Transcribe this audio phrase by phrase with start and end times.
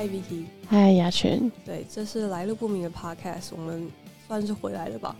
[0.00, 3.86] 嗨，Vicky，嗨，雅群，对，这是来路不明的 Podcast，我们
[4.26, 5.14] 算是回来了吧？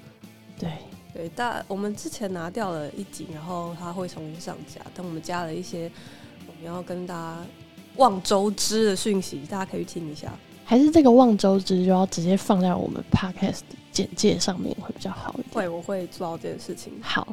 [0.58, 0.72] 对，
[1.12, 5.92] 对，大我们之前拿掉了一集，然后它会重新上架，但我们加了一些
[6.48, 7.46] 我们要跟大家
[7.96, 10.32] 望周知的讯息，大家可以去听一下。
[10.64, 13.60] 还是这个望周知就要直接放在我们 Podcast
[13.92, 15.50] 简介上面会比较好一点。
[15.52, 16.94] 会，我会做到这件事情。
[17.02, 17.28] 好，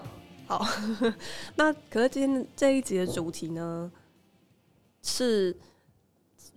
[0.47, 0.67] 好，
[1.55, 3.89] 那可是今天这一集的主题呢，
[5.01, 5.55] 是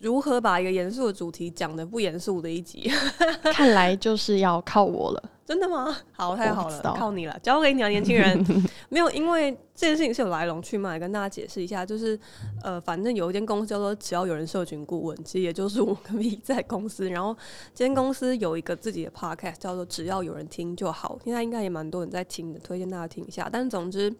[0.01, 2.91] 如何把一个严肃的主题讲的不严肃的一集？
[3.53, 5.23] 看来就是要靠我了。
[5.45, 5.97] 真的吗？
[6.13, 8.39] 好，太好了，靠你了，交给你了，年轻人。
[8.89, 11.85] 没有，因为这件事情是有来龙去脉，跟大家解释一下。
[11.85, 12.19] 就是
[12.63, 17.11] 呃，反正有一间公司叫做“只要有人社群顾问”，其实也就是我跟 V 在公司。
[17.11, 17.37] 然后，
[17.75, 21.19] 这间公司有一个自己的 podcast，叫做“只要有人听就好”。
[21.25, 23.49] 现在应该也蛮多人在听的，推荐大家听一下。
[23.53, 24.15] 但总之，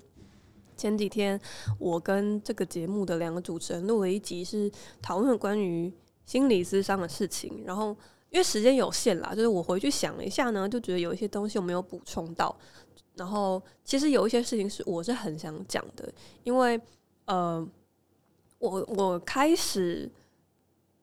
[0.81, 1.39] 前几天
[1.79, 4.71] 我跟这个节目的两个主持人录了一集，是
[5.03, 5.93] 讨论关于
[6.25, 7.63] 心理咨商的事情。
[7.67, 7.95] 然后。
[8.33, 12.57] 因为时间有限啦，就是我回去想了一下呢，就觉得有一些东西我没有补充到。
[13.17, 16.09] 然后其实有一些事情是我是很想讲的，
[16.45, 16.81] 因为
[17.25, 17.69] 呃，
[18.61, 20.09] 我我开始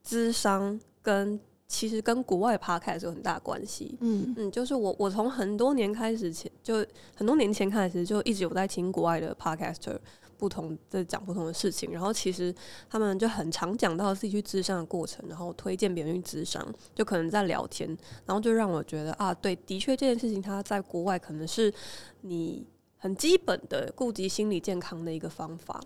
[0.06, 3.97] 咨商跟其实跟国外 podcast 有很大关系。
[4.01, 9.97] 嗯嗯，就是我我从很多年开始前就很多年前开始就一直有在听国外的 podcaster。
[10.39, 12.53] 不同的讲不同的事情，然后其实
[12.88, 17.89] 他们就很常讲到自己去咨商的过程，然后推荐别人去咨商，就可能在聊天，
[18.23, 21.73] 然后就让我觉得啊，对，的确这件事情它在国外可能是
[22.21, 22.63] 你
[22.97, 25.81] 很基本的顾及心理健康的一个方法。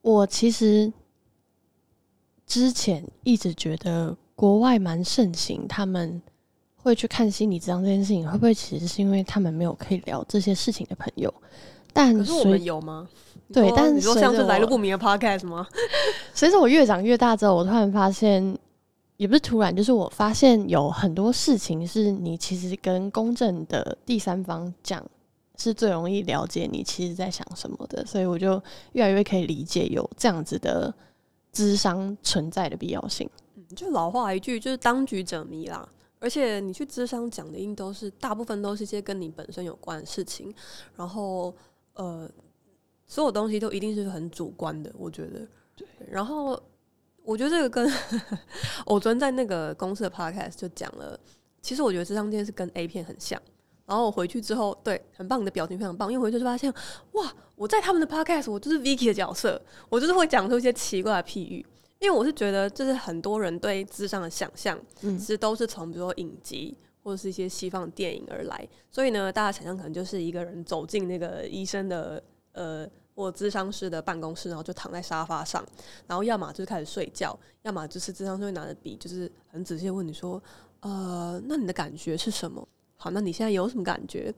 [0.00, 0.90] 我其实
[2.46, 6.20] 之前一直觉得国外蛮盛行，他们
[6.76, 11.32] 会去看心理咨商这件事情，会不会其实是因为他们没有可以聊这些事情的朋友？
[11.92, 13.08] 但可是我们有吗？
[13.52, 15.66] 对，但你说像是来路不明的 podcast 吗？
[16.34, 18.58] 随着我越长越大之后，我突然发现，
[19.16, 25.04] 也不是突然，就是我发现有很多事情是你其实跟公正的第三方讲，
[25.56, 28.04] 是最容易了解你其实在想什么的。
[28.04, 28.60] 所以我就
[28.92, 30.92] 越来越可以理解有这样子的
[31.52, 33.30] 智商存在的必要性。
[33.74, 35.88] 嗯，就老话一句，就是当局者迷啦。
[36.20, 40.54] 而且你去智商讲的，应都是大部分都是一些跟你本身有关的事情，
[40.96, 41.54] 然后
[41.94, 42.30] 呃。
[43.06, 45.46] 所有东西都一定是很主观的，我觉得。
[45.76, 45.86] 对。
[46.10, 46.60] 然后，
[47.22, 47.86] 我觉得这个跟
[48.86, 51.16] 我昨天在那个公司的 podcast 就讲了，
[51.60, 53.40] 其实我觉得这张片是跟 A 片很像。
[53.84, 56.10] 然后我回去之后，对，很棒，你的表情非常棒。
[56.10, 56.72] 因为回去就发现，
[57.12, 59.60] 哇，我在他们的 podcast，我就是 Vicky 的角色，
[59.90, 61.64] 我就是会讲出一些奇怪的譬喻。
[62.04, 68.68] 因为我是觉得，就是很多人对智商的想象，其实都是从比如说影集或者是一些西方电影而来。
[68.90, 72.22] 所以呢，大家想象可能就是一个人走进那个医生的
[72.52, 72.88] 呃。
[73.16, 75.64] 或智商师的办公室，然后就躺在沙发上，
[76.08, 80.42] 然后要么就是开始睡觉，要么就是智商师会拿着笔，就是很仔细问你说
[80.82, 82.66] ：“呃，那你的感觉是什么？
[82.96, 84.34] 好，那你现在有什么感觉？”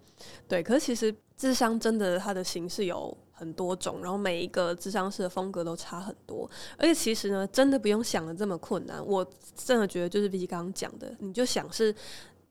[0.47, 9.06] 对，可是其实智商真的它的形式有很多种，然后每一个智商师的风格都差很多，而且其实呢，真的不用想的这么困难。
[9.06, 9.24] 我
[9.54, 11.94] 真的觉得就是 V 刚刚讲的，你就想是。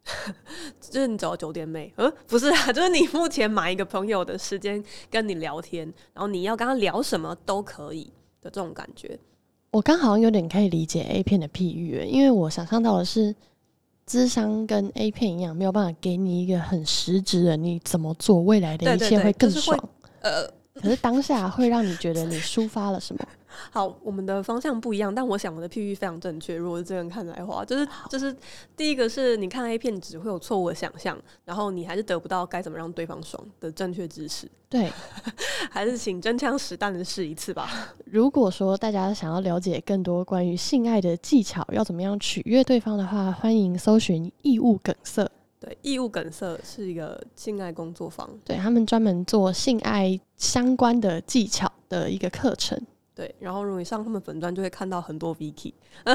[0.79, 8.03] 就是你找酒店妹，嗯，不是啊，就是你目前买一个朋友的时间跟你聊天，然后你要跟他聊什么都可以
[8.39, 9.17] 的这种感觉。
[9.71, 13.33] 我刚好像有点可以理解 A 片的譬喻，因为我想象到的是，
[14.05, 19.89] 智商跟 A 片一样，没有办法给你一个很实质的，你怎么做未来的一切会更爽。
[20.21, 20.47] 呃，
[20.81, 23.25] 可是当下会让你觉得你抒发了什么。
[23.71, 26.57] 好，我们的方向不一样，但我想我的譬喻非常正确。
[26.57, 28.35] 如果是这样看来的话，就是就是
[28.75, 34.45] 第一个是你看 A 片只会有错误的想象，然后你还是得不到该怎么让对方爽的正确知识。
[34.67, 34.91] 对，
[35.71, 37.69] 还是请真枪实弹的试一次吧。
[38.03, 45.31] 如果说大家想要了解更多关于性爱的技巧，要怎么样取悦对方的话，欢迎搜寻异物梗塞。
[45.65, 52.79] 对，异物梗塞是一个性爱工作坊，对他们专门做性爱相关的技巧的一个课程。
[53.15, 55.73] 对，然后如果你上他们粉砖，就会看到很多 Vicky，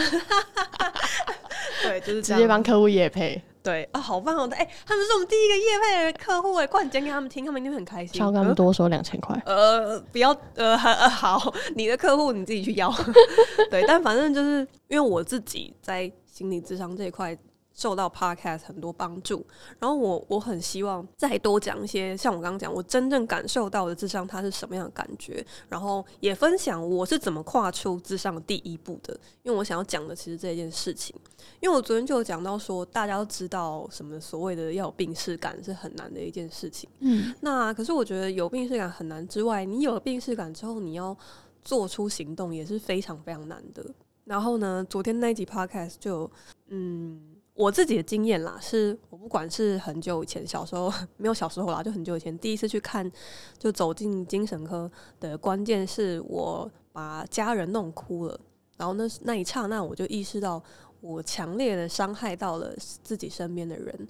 [1.82, 3.42] 对，就是直接帮客户夜配。
[3.60, 4.48] 对啊，好棒哦！
[4.52, 8.20] 哎，他们是我们第一个夜配的客户哎，快讲给他们听，他们一定很开心。
[8.20, 9.36] 超他们多收两千块。
[9.44, 12.94] 呃，不要 呃，好，你的客户你自己去要。
[13.68, 17.36] 对，但反正就是因为我自己在心理智商这一块。
[17.80, 19.42] 受到 podcast 很多帮助，
[19.78, 29.18] 然后我我很希望再多讲一些，像我刚刚讲，我真正感受到的智商它是什么样的感觉，然后也分享我是怎么跨出智商的第一步的。
[29.42, 31.16] 因为我想要讲的其实这件事情，
[31.60, 36.86] 因为我昨天就有讲到说，大家都知道什么所谓的要有病视感是很难的一件事情。
[36.98, 41.16] 嗯，那可是我觉得有病视感很难之外，你有了病视感之后，你要
[41.62, 43.82] 做出行动也是非常非常难的。
[44.24, 46.30] 然后呢，昨天那一集 podcast 就，
[46.68, 47.29] 嗯，
[47.60, 53.10] 我自己的经验啦，是我不管是很久以前小时候 没有小时候啦，就很久以前第一次去看，
[53.58, 54.90] 就走进精神科
[55.20, 58.40] 的关键是我把家人弄哭了，
[58.78, 60.62] 然后那那一刹那我就意识到
[61.02, 64.08] 我强烈的伤害到了自己身边的人。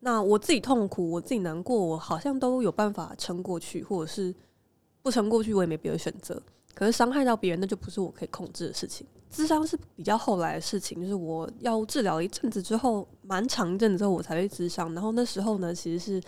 [0.00, 4.34] 那我自己痛苦，我自己难过，我好像都有办法撑过去，或者是
[5.00, 6.42] 不撑过去，我也没别的选择。
[6.74, 9.06] 可是伤害到别人，那就不是我可以控制的事情。
[9.30, 14.92] 智商是比较后来的事情，就是我要治疗一阵子之后，蛮长一阵子之后，我才会智商。
[14.94, 16.22] 然后那时候呢，其实是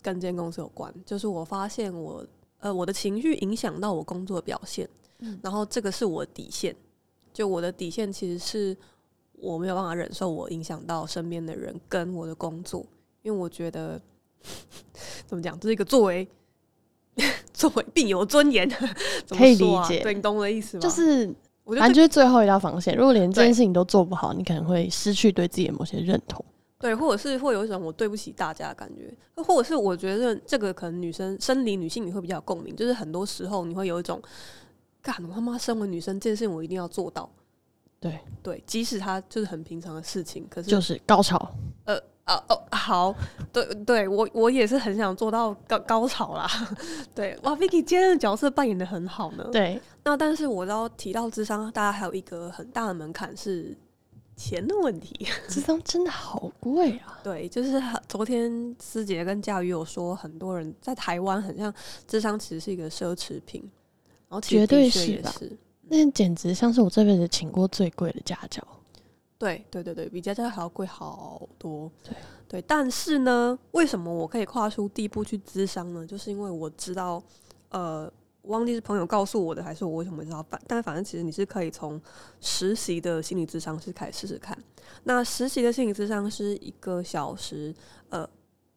[0.00, 2.24] 跟这间公司有关，就是我发现我
[2.60, 4.88] 呃我的情绪影响到我工作的表现，
[5.42, 6.74] 然后这个是我底线，
[7.32, 8.76] 就我的底线其实是
[9.32, 12.86] 我没有办法忍受我影响到身边的人跟我的工作，
[13.22, 14.00] 因为我觉得
[15.26, 16.28] 怎么讲，这是一个作为。
[17.52, 18.66] 作为病有尊严，
[19.28, 20.80] 可以理解，对，你懂我的意思吗？
[20.80, 21.26] 就是，
[21.78, 22.96] 反正就是最后一道防线。
[22.96, 26.44] 如果连这件事情都做不好，你可能会失去对自己的某些认同。
[26.78, 34.20] 对，或者是会有一种我对不起大家的感觉，或者是我觉得这个可能女生生理女性你会比较共鸣，就是很多时候你会有一种，
[35.02, 37.30] 干我他妈身为女生这件事情我一定要做到。
[38.00, 41.54] 对对，即使它就是很平常的事情，可是就是高潮。
[41.84, 42.00] 呃。
[42.30, 43.14] 哦哦，好，
[43.52, 46.48] 对对，我我也是很想做到高高潮啦。
[47.14, 49.48] 对，哇，Vicky 今天的角色扮演的很好呢。
[49.50, 53.76] 对，那但是我要提到智商，大家还有一个很大的门槛是
[54.36, 55.26] 钱的问题。
[55.48, 57.18] 智商真的好贵啊！
[57.24, 61.74] 对，就是昨天思杰跟佳宇有说，很多人在台湾很像
[62.06, 63.60] 智商其实是一个奢侈品，
[64.28, 65.32] 然后绝对是吧？
[65.88, 68.62] 那简直像是我这辈子请过最贵的家教。
[69.40, 71.90] 对对对对，比家家还要贵好多。
[72.04, 72.14] 对
[72.46, 76.06] 对，但是呢，为什么我可以跨出第一步去咨商呢？
[76.06, 77.22] 就是因为我知道，
[77.70, 80.42] 呃，忘记是朋友告诉我的，还是我为什么知道？
[80.42, 81.98] 反但反正其实你是可以从
[82.38, 84.54] 实习的心理咨商师开始试试看。
[85.04, 87.74] 那实习的心理咨商师一个小时，
[88.10, 88.28] 呃，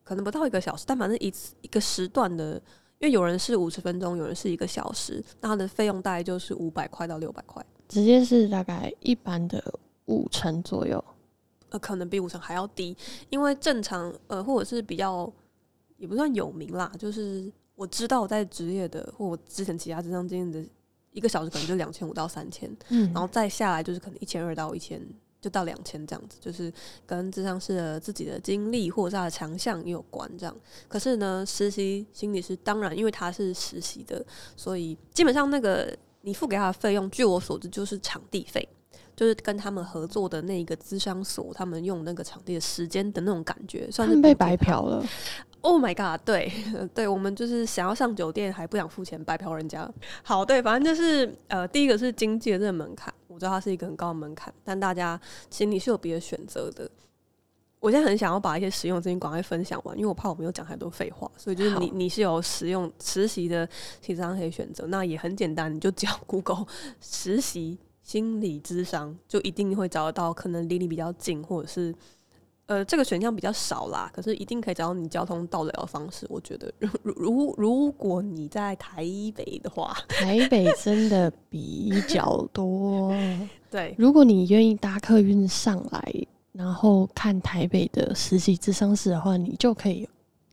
[0.06, 2.54] 可能不到一个小时，但反正一次一个时段的，
[3.00, 9.62] 因为有人是五十分钟，有人是一个小时，那它的费用大概就是五百块到六百块，直接是大概一般的。
[10.06, 11.04] 五成左右，
[11.70, 12.96] 呃，可能比五成还要低，
[13.30, 15.32] 因为正常，呃，或者是比较
[15.98, 20.64] 也不算有名啦，就是我知道我在职业的，或我之前其他职场经验的
[21.12, 25.02] 一个小时可能就两千五到三千，嗯，然后再下来就是可能一千二到一千，
[25.40, 26.72] 就到两千这样子，就是
[27.06, 30.56] 跟智商师的自己的经历或者是他的强项也有关这样。
[30.88, 38.68] 可是呢，实习心理师当然因为他是实习的，所以基本上那个你付给他的费用，据我所知就是场地费。
[39.16, 45.06] 就是跟他们合作的那个资商所，他们用那个场地的时间的那种感觉，算是被白嫖了。
[45.62, 46.20] Oh my god！
[46.26, 46.52] 对
[46.94, 49.90] 对，我们就是想要上酒店还不想付钱，白嫖人家。
[50.22, 55.18] 好，对，反正就是呃，第一个是经济的这个门槛，我知道它是一个很高的门槛，但大家
[55.50, 56.90] 其实你是有别的选择的。
[57.80, 63.66] 我现在很想要把一些实用资讯赶快分享完，因为我怕我没有讲太多废话，所以就是你你是有实用实习的
[64.02, 66.66] 其实上可以选择，那也很简单，你就只要 Google
[67.00, 67.78] 实习。
[68.04, 71.96] 心理智商就一定会找得到，可能离你比较近，或者是
[72.66, 74.12] 呃这个选项比较少啦。
[74.14, 76.28] 可是一定可以找到你交通到得了的方式。
[76.30, 79.04] 我觉得， 如如如果你在台
[79.36, 83.12] 北的话，台北真的比较多。
[83.72, 86.14] 对，如果你愿意搭客运上来，
[86.52, 90.08] 然后看台北的实习智商室的话，你就可以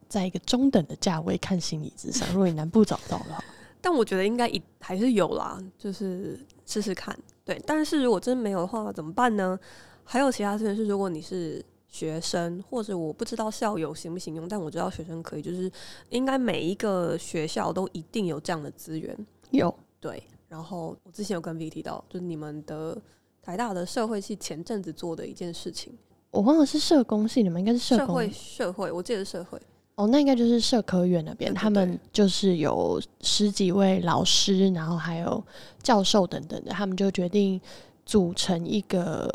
[0.08, 2.26] 在一个中等的价位看心理智商。
[2.32, 3.44] 如果你南部找不到的话，
[3.80, 7.18] 但我觉得应该一还是有啦，就是试试看。
[7.50, 9.58] 对，但是如果真没有的话怎么办呢？
[10.04, 15.68] 还有其他资源是，如果你是学生，或者我不知道校友行不行用，但我知道学生可以，就是
[16.10, 19.26] 应该每一个学校都一定有这样的资源。
[19.50, 22.96] 有对，然后我之前有跟 V 提到，就是你们的
[23.42, 25.92] 台大的社会系前阵子做的一件事情，
[26.30, 29.60] 我忘了是社工系，你们应该是社会社会，我记得是社会。
[30.00, 35.44] 哦，那应该就是社科院那边，他们就是有十几位老师，然后还有
[35.82, 37.60] 教授等等的，他们就决定
[38.06, 39.28] 组成一个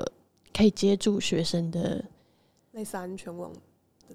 [0.52, 2.04] 可以接住学生的
[2.72, 3.52] 类似安全网。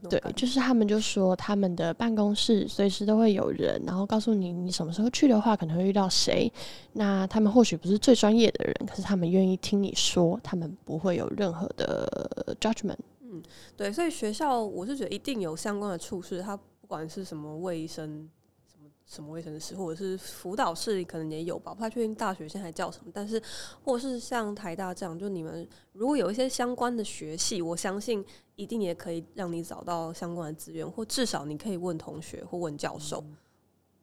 [0.09, 6.53] 对，就是他们就说他们的办公室随时都会有人，然后告诉你你什么时候去的话可能会遇到谁。
[6.95, 12.97] 那他们或许不是最专业的人，可是他们愿意听你说，他们不会有任何的 judgment。
[13.33, 13.43] 嗯，
[13.77, 18.29] 对，所以学校我是觉得一定有相关的处事，它不管是什么卫生、
[18.67, 23.13] 什么什么卫生室，或者是辅导室，可能也有吧，不太确定大学现在叫什么。
[23.15, 23.41] 但是，
[23.85, 28.25] 或是像台大这样，就你们如果有一些相关的学系，我相信
[28.57, 33.25] 一定也可以让你找到相关的资源，或至少你可以问同学或问教授。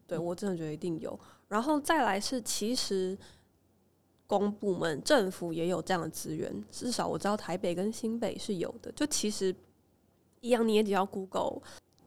[0.06, 1.18] 对我真的觉得一定有。
[1.48, 3.16] 然后再来是，其实
[4.28, 8.92] 公部门、政府也有这样的资源，至少我知道台北跟新北是有的。
[8.92, 9.52] 就其实
[10.40, 11.60] 一样，你也只要 Google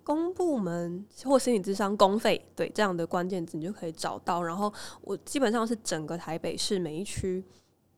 [0.04, 4.42] 公部门或心理智商公费，对这样的关键字，你就可以找到。
[4.42, 7.44] 然后我基本上是整个台北市每一区。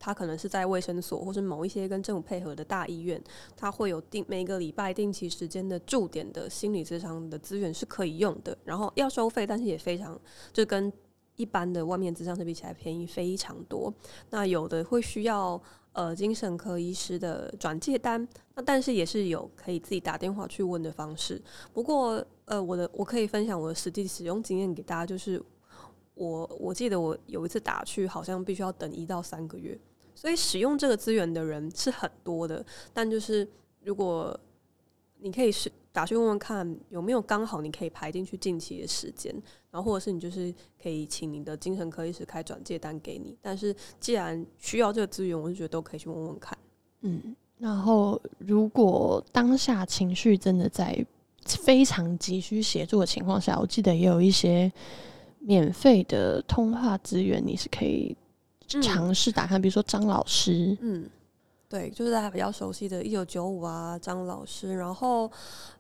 [0.06, 3.24] 他可能是在卫生所，或是某一些跟政府配合的大医院，
[3.56, 10.20] 他会有定每个礼拜定期时间的驻点的心理咨商的资源是可以用的，然后要收费，但是也非常
[10.52, 10.92] 就跟
[11.36, 13.94] 一般的外面咨商师比起来便宜非常多。
[14.30, 15.62] 那有的会需要
[15.94, 21.42] 呃精神科医师的转介单，那但是也是有可以自己打电话去问的方式。
[21.72, 25.42] 不过呃我的我可以分享我的实际使用经验给大家，就是
[26.16, 29.80] 我我记得我有一次打去，好像必须要等一到三个月。
[30.16, 32.64] 所以使用这个资源的人是很多的，
[32.94, 33.48] 但就是
[33.82, 34.40] 如果
[35.20, 39.34] 你可以是打去问问看有没有刚好你可以排进去近期的时间，
[39.72, 43.38] 然后或者是你就是可以请你的精神科医师开转介单给你。
[43.42, 46.58] 但是既然需要这个资源，我就觉得都可以去问问看。
[47.02, 51.06] 嗯，然后如果当下情绪真的在
[51.46, 54.70] 非常急需协助的情况下，我记得也有一些
[55.40, 58.18] 免费的通话资源，你是可以。
[58.82, 61.08] 尝试打开，比如说张老师，嗯，
[61.74, 64.76] 对，就是大家比较熟悉的“一九九五”啊，张老师。
[64.76, 65.28] 然后，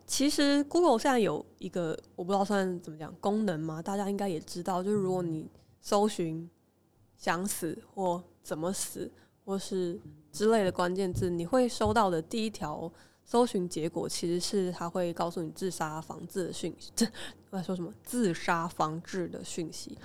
[0.08, 5.48] 其实 Google 现在有一个我不知道算怎么讲功能嘛，大家应该也知道，就是如果你
[5.82, 6.50] 搜寻
[7.16, 9.12] “想死”或“怎么死”
[9.46, 12.92] 或是之类的关键字，你会收到的第一条
[13.24, 16.92] 搜寻结果，其实是它会告诉你自杀防治的讯息。
[16.96, 17.06] 这
[17.52, 17.94] 我在说什么？
[18.02, 19.96] 自杀防治的讯息。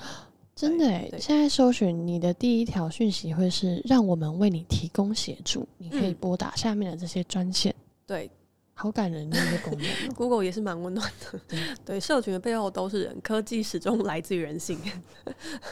[0.59, 7.73] 真的哎，现在搜寻你的第一条讯息会是让我们为你提供协助，你可以拨打下面的这些专线。
[8.05, 8.29] 对，
[8.75, 9.89] 好感人的一个功能。
[10.17, 11.41] Google 也是蛮温暖的。
[11.87, 14.77] 对，社群的背后都是人，科技始终来自于人性。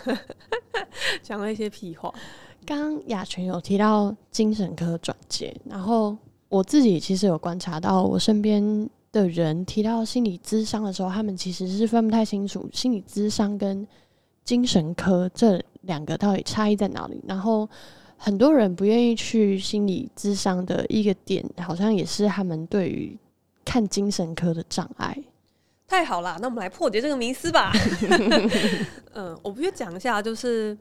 [1.20, 2.14] 讲了一些屁话。
[2.64, 6.16] 刚刚雅群有提到精神科转介，然后
[6.48, 13.84] 我自己其实有观察到，我身边的人提到心理咨商的时候，他们其实是分不太清楚心理咨商跟。
[14.46, 17.20] 精神科这两个到底差异在哪里？
[17.26, 17.68] 然后
[18.16, 23.18] 很多人不愿意去心理咨商的一个点，好像也是他们对于
[23.64, 25.22] 看精神科的障碍。
[25.88, 27.72] 太好了，那我们来破解这个迷思吧。
[29.14, 30.76] 嗯，我必须讲一下，就是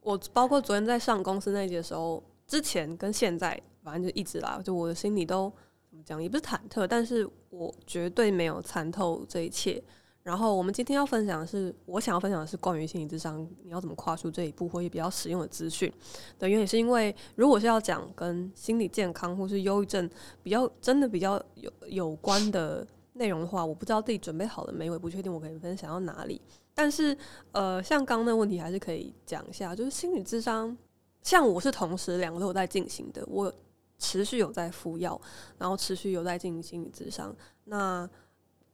[0.00, 5.52] 我包括昨天在上公司那节的时候，之前跟现在，反正就一直啦，就我的心里都
[5.88, 9.82] 怎么讲，也不是忐忑，但是我绝对没有参透这一切。
[10.24, 15.92] 然后我们今天要分享的是，我想要分享的是关于心理智商，你要怎么跨出这一步，或者比较实用的资讯。
[16.38, 20.08] 的原因是因为，如果是要讲跟心理健康或是忧郁症
[20.42, 26.40] 比较真的比较有有关的内容的话，我不知道自己准备好了没，我也不确定我可以分享到哪里。
[26.74, 27.14] 但是，
[27.52, 30.74] 呃，像刚刚那问题还是可以讲一下，就是心理智商，
[31.22, 33.52] 像我是同时两个都有在进行的，我
[33.98, 35.20] 持续有在服药，
[35.58, 37.36] 然后持续有在进行心理智商。
[37.64, 38.08] 那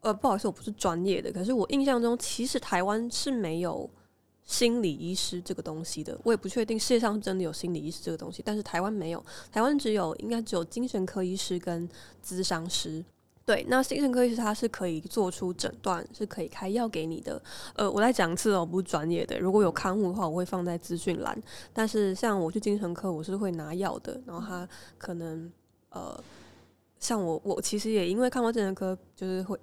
[0.00, 3.88] 呃，不好意思，我不是专业的，可是我印象中，其实台湾是没有
[4.42, 6.19] 心理医师这个东西的。
[6.25, 11.88] 我也不确定世界上真的有心理医师这个东西，但是台湾没有，台湾只有应该只有精神科医师跟
[12.25, 13.04] 咨商师。
[13.45, 17.42] 对，那精神科医师他是可以做出诊断，是可以开药给你的。
[17.75, 21.37] 呃，我再讲一次哦，我不是专业的，如果有刊物的话，我会放在资讯栏。
[21.73, 25.50] 但是像我去精神科，我是会拿药的，然后他可能
[25.90, 26.23] 呃，
[26.99, 29.59] 像我我其实也因为看过精神科，就是会。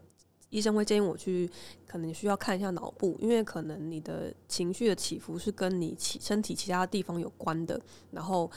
[0.49, 1.49] 医生会建议我去，
[1.85, 7.79] 可能需要看一下脑部，因为可能你的情绪的起伏是跟你其身体其他地方有关的。
[8.11, 8.49] 然后，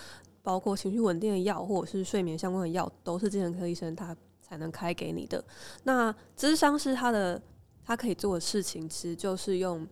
[0.43, 5.45] 包括情绪稳定的药或者是睡眠相关的药，都是精神科医生他才能开给你的。
[5.83, 7.41] 那智商是他的
[7.85, 9.87] 他可以做的事情，其实就是用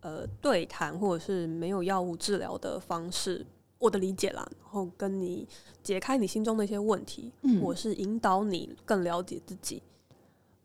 [0.00, 3.44] 呃对谈或者是没有药物治疗的方式，
[3.78, 5.46] 我的理解啦，然后跟你
[5.82, 9.82] 解开你心中的一些问题，或是引导你更了解自己。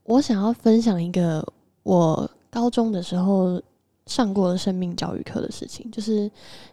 [0.04, 1.46] 我想要分享一个
[1.84, 3.62] 我高中的时候
[4.08, 6.30] 上过的生命教育课的事情，就是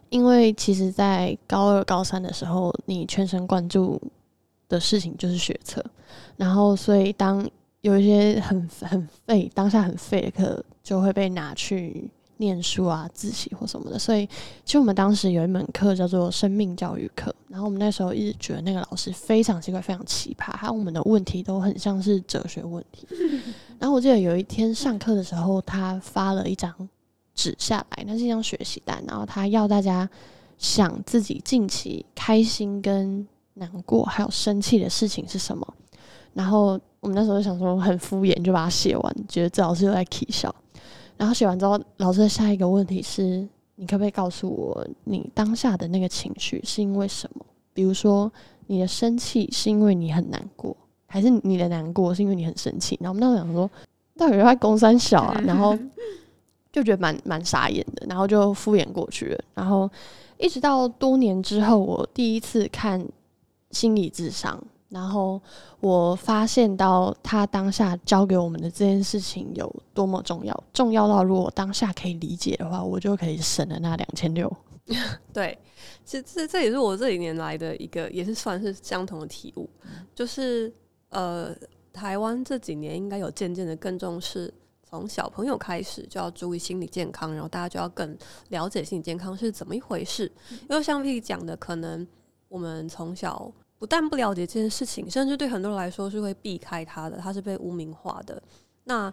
[0.09, 4.01] 因为其实，在高二、高三的时候，你全神贯注
[4.67, 5.83] 的事情就是学测，
[6.37, 7.47] 然后所以当
[7.81, 12.09] 有一些很很废、当下很废的课，就会被拿去。
[12.41, 14.25] 念书啊，自习或什么的，所以
[14.63, 23.05] 其实我们当时有一门课叫做生命教育课，然后我们那时候一直觉得那个老师非常奇怪、非常奇葩，他我们的问题都很像是哲学问题。
[23.77, 26.73] 然后我记得有一天上课的时候，他发了一张
[27.35, 30.09] 纸下来，那是一张学习单，然后他要大家
[30.57, 35.67] 想自己近期开心、跟难过还有生气的事情是什么。
[36.33, 40.53] 然后我们那时候就想说很敷衍，就把它写完，觉得这老师又在 k 笑。
[41.19, 43.45] 然后写完之后，老师的下一个问题是：
[43.75, 47.45] 你可不可以告诉我，你当下的那个情绪是因为什么？
[47.73, 48.31] 比如说，
[48.67, 50.73] 你的生气是因为你很难过，
[51.07, 52.97] 还是你的难过是因为你很生气？
[53.01, 53.69] 然后我们那时候想说，
[54.15, 55.41] 到底在公三小啊？
[55.45, 55.77] 然后
[56.71, 59.43] 就觉得蛮蛮傻眼的，然后就敷衍过去了。
[59.53, 59.91] 然后
[60.37, 63.05] 一直到多年之后，我第一次看
[63.71, 64.57] 心理智商。
[64.89, 65.39] 然后
[65.79, 74.51] 我发现到他当下教给我们的这件事情有多么重要，重要到如果当下可以理解的话，我就可以省了那两千六。
[75.31, 75.55] 对，
[76.03, 79.69] 其实这这也是我这几年来的一个，也是算是相同的体悟，
[80.15, 80.73] 就是
[81.09, 81.55] 呃，
[81.93, 88.17] 台湾这几年应该有渐渐的更重视，从小朋友开始就要注意心理健康，然后大家就要更
[88.47, 90.31] 了解心理健康是怎么一回事。
[90.67, 92.07] 因为像 P 讲的，可能
[92.47, 93.51] 我们从小。
[93.79, 98.39] 不但不了解这件事情，甚至对很多人来说是会避开他的，他是被污名化的。
[98.83, 99.11] 那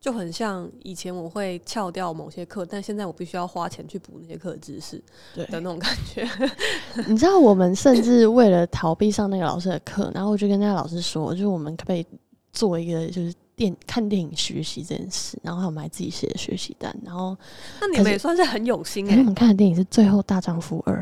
[0.00, 5.02] 就很像以前我会翘掉某些课，但现在我必须要花钱去补那些课的知识，
[5.34, 6.26] 对的那种感觉。
[7.06, 12.06] 你知道，我们甚至为了逃避上那个老师的课，然后我就跟那个老师说，就是我们可不可以
[12.52, 16.96] 做一个就是电看电影学习这件事，然后还有买自己写的学习单。
[17.04, 17.36] 然后，
[17.80, 19.18] 那你们也算是很有心哎。
[19.18, 20.94] 我们看的电影是《最后大丈夫二》。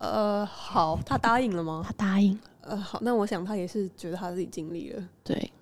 [0.00, 1.82] 呃，好，他答应了吗？
[1.86, 2.38] 他答应。
[2.62, 5.02] 呃，好，那我想他也是觉得他自己尽力了。
[5.22, 5.52] 对，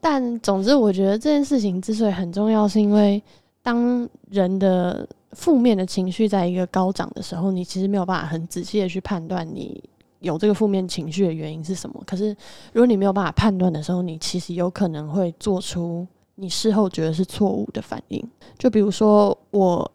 [0.00, 3.20] 但总之，我觉得这件事情之所以很重要，是因为
[3.60, 9.82] 当人的负面的情绪在一个高涨的时候，你其实没有办法很仔细的去判断你
[10.20, 12.00] 有这个负面情绪的原因是什么。
[12.06, 12.28] 可是，
[12.72, 18.24] 如果你没有办法判断的时候，你其实有可能会做出你事后觉得是错误的反应。
[18.56, 19.90] 就比如说我。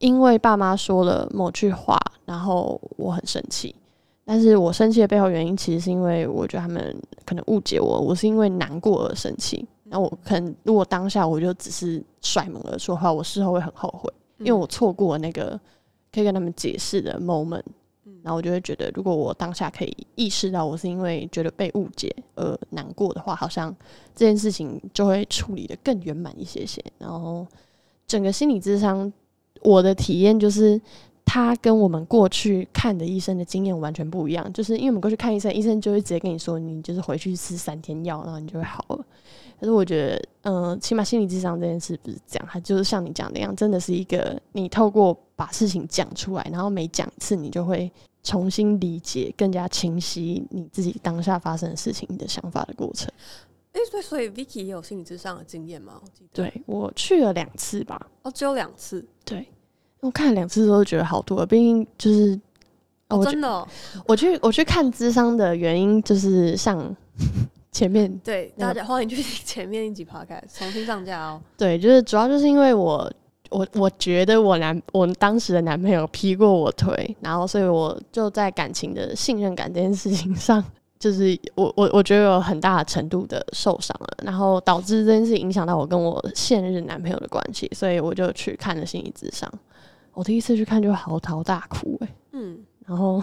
[0.00, 3.74] 因为爸妈说了某句话，然后我很生气。
[4.24, 9.66] 但是我生气的背后原因，其实是因为我觉得他们可能误解我，我是因为难过而生气。
[9.84, 15.58] 那我可能如果当下我就只是甩门而出的话，我事后会很后悔，因为我错过那个
[16.12, 17.64] 可以跟他们解释的 moment。
[18.22, 23.74] 然后我就会觉得，如果我当下可以意识到我是因为觉得被误解而难过的话，好像
[24.14, 26.84] 这件事情就会处理的更圆满一些些。
[26.98, 27.46] 然后
[28.06, 29.12] 整个心理智商。
[29.62, 30.80] 我的体验就是，
[31.24, 34.52] 他跟我们过去看的医生的经验完全不一样。
[34.52, 39.04] 就是因为我们过去看医生，医生就会直接跟你说，你就是回去吃三天药，然后你就会好了。
[39.60, 47.92] 可是我觉得，嗯，起码心理智商这件事不是这样，它就是像你讲的一样，真的是一个你透过把事情讲出来，然后每讲一次，你就会
[48.22, 53.12] 重新理解、更加清晰你自己当下发生的事情你的想法的过程。
[53.72, 56.00] 哎，所以所以 Vicky 也有心理智商的经验吗？
[56.02, 58.00] 我记得，对我去了两次吧。
[58.22, 59.04] 哦，只有两次。
[59.24, 59.46] 对，
[60.00, 62.38] 我看了两次都觉得好多，毕竟就是
[63.08, 63.68] 哦，真的，
[64.06, 66.96] 我去我去看智商的原因就是像
[67.70, 71.40] 前面对大家欢迎去 前面一集 Podcast 重新上架哦。
[71.56, 73.12] 对，就是主要就是因为我
[73.50, 80.64] 我我觉得我男我当时的男朋友劈过我腿，然后所以我就在感情的信任感这件事情上。
[81.00, 89.50] 就是我我我觉得有很大程度的受伤了，然后导致这件事影响到我跟我现任男朋友的关系，所以我就去看了心理咨商。
[90.12, 93.22] 我第一次去看就嚎啕大哭，哎，嗯，然后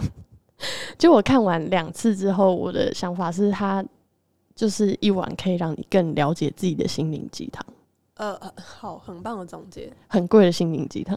[0.98, 3.84] 就我看完两次之后，我的想法是，他
[4.56, 7.64] 就是一碗可以让你更了解自己的心灵鸡汤。
[8.16, 11.16] 呃，好，很棒的总结，很贵的心灵鸡汤，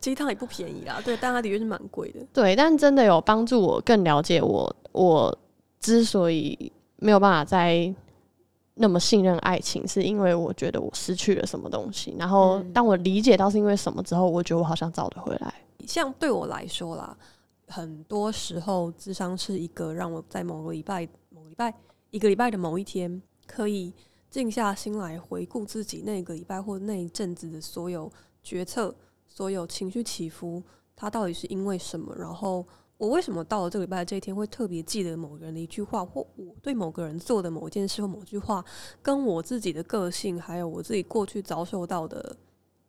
[0.00, 5.38] 鸡汤也不便宜啦，对，但它的确是蛮贵的，对，但真的有帮助我更了解我我。
[5.80, 7.94] 之所以没有办法再
[8.74, 12.14] 那么信任爱情，是因为我觉得我失去了什么东西。
[12.18, 15.54] 然后当我理解到是因为什么之后，我觉得我好像找得回来。
[15.86, 17.16] 像对我来说啦，
[17.68, 21.72] 很多时候智商是一个让我在某个礼拜、某个礼拜、
[22.10, 23.92] 一个礼拜的某一天，可以
[24.28, 28.10] 静下心来回顾自己那个礼拜或那一阵子的所有
[28.42, 28.94] 决策、
[29.26, 30.62] 所有情绪起伏，
[30.96, 32.66] 它到底是因为什么，然后。
[32.98, 38.64] 我为什么到了这个礼拜这一天会特别记得某个人的一句话，或我对某个人做的某件事或某句话，
[39.02, 42.36] 跟我自己的个性还有我自己过去遭受到的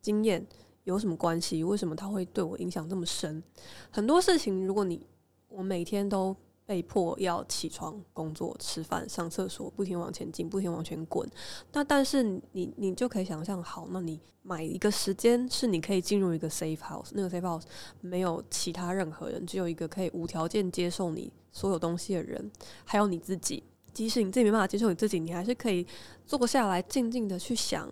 [0.01, 0.45] 经验
[0.85, 1.63] 有什么关系？
[1.63, 3.43] 为什么他会对我影响这么深？
[3.91, 5.05] 很多事情，如果你
[5.49, 6.35] 我每天都。
[6.67, 11.25] 被迫要起床、工作、吃饭、上厕所，不停往前进，不停往前滚。
[11.71, 17.63] 那但是你，你就可以想象，好，那你买一个时间，是你可以进入一个 safe house，那个 safe house
[18.01, 22.51] 没有其他任何人，只有一个可以无条件接受你所有东西的人，
[22.83, 23.63] 还有你自己。
[23.93, 25.87] 即使你自己没办法接受你自己，你还是可以
[26.25, 27.89] 坐下来，静静的去想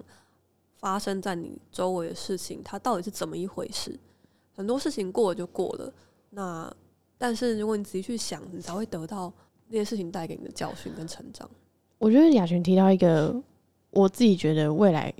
[0.76, 3.98] 发生在你周围的事情，它到底是怎么一回事。
[4.54, 5.94] 很多事情过了就过了，
[6.32, 6.76] 那。
[7.18, 9.32] 但是，如果你仔细去想，你才会得到
[9.70, 11.50] 那些事情带给你的教训跟成长。
[11.98, 13.36] 我觉得雅群提到一个，
[13.92, 15.14] 我自己觉得未来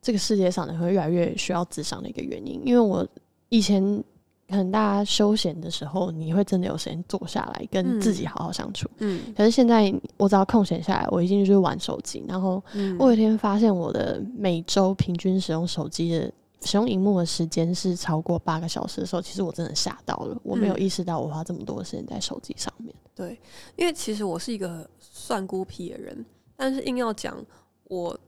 [0.00, 2.62] 这个世界上人会越来越需要智商的一个原因。
[2.64, 3.06] 因为我
[3.48, 3.82] 以前
[4.48, 8.88] 可能大家休闲的时候，你会真的有时间坐下来跟自己好好相处。
[8.98, 12.24] 嗯可是现在我只要空闲下来，我一定就是玩手机。
[12.28, 22.94] 然后嗯我有一天发现我的每周平均使用手机的使用荧幕的时间是超过八个小时的时候，其实我真的吓到了，我没有嗯意识到我花这么多的时间在手机上面。
[23.14, 23.40] 对，
[23.76, 26.24] 因为其实我是一个算孤僻的人，
[26.56, 27.36] 但是硬要讲
[27.84, 28.18] 我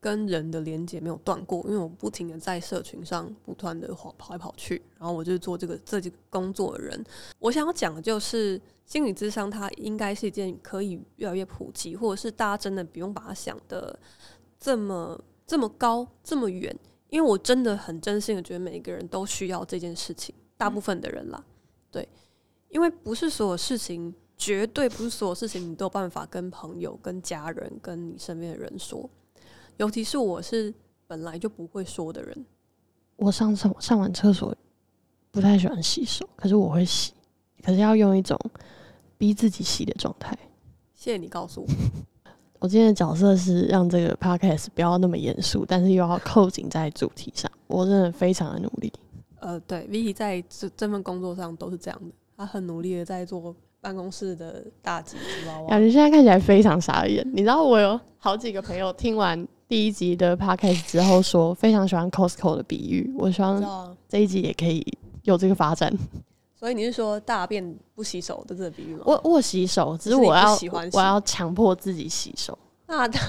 [0.00, 7.04] 跟人的连接没有断过，因为我不停的在社群上不断的跑跑来跑去，然后我就是做这个这几个工作的人。
[7.38, 13.98] 我想要讲的就是心理智商，它应该是一件可以越来越普及，或者是大家真的不用把它想的
[14.60, 21.44] 这么这么高这么远，因为我真的很真心的觉得每一个人都需要这件事情，大部分的人啦，
[21.90, 22.08] 对，
[22.68, 24.14] 因为不是所有事情。
[24.38, 29.08] 绝对不是所有事情你都有办法跟朋友、跟家人、跟你身边的人说，
[29.78, 30.74] 尤其是我是
[31.06, 32.44] 本来就不会说的人。
[33.16, 34.54] 我上厕上完厕所
[35.30, 37.14] 不太喜欢洗手，可是我会洗，
[37.62, 38.38] 可是要用一种
[39.16, 40.36] 逼自己洗的状态。
[40.92, 41.68] 谢谢你告诉我，
[42.58, 47.50] 我今天的角色是让这个 podcast 不要那么严肃，但是又要扣紧在主题上。
[47.66, 48.92] 我真的非常的努力。
[49.40, 55.80] 呃，对，Vicky 在这这份工作上都是这样的，他很努力的在做办公室的大吉吉娃娃感。
[55.80, 57.24] 觉现在看起来非常傻眼。
[57.32, 64.84] 你知道我有好几个朋友听完第一集的 podcast 之后说非常喜欢 Costco 的比喻，我希望这一集也可以
[65.24, 65.92] 有这个发展。
[66.58, 69.02] 所以你是说大便不洗手的这个比喻吗？
[69.04, 72.58] 我我洗手，只是我要喜欢我要强迫自己洗手。
[72.86, 73.20] 那他，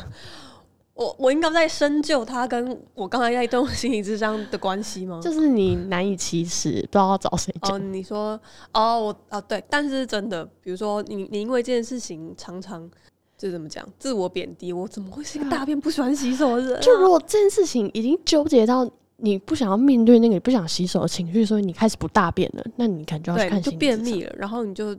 [0.94, 5.20] 我我应该在深究他跟我刚才在动心理智商的关系吗？
[5.22, 7.76] 就是你难以启齿，不知道要找谁讲。
[7.76, 8.40] 哦，你说
[8.74, 12.90] 哦，我啊对，但是真的，比如说你你因为这件事情常常
[13.38, 16.82] 就怎么讲，自我贬低，我怎么会是一个大便不喜欢洗手的人、啊？
[16.82, 24.98] 就如果这件事情已经纠结到你不想要面对那个你不想洗手的情绪，所以你开始不大便了，那你可能就要去看心理咨商便秘了，然后你就